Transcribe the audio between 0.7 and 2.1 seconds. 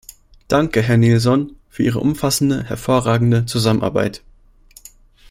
Herr Nielson, für Ihre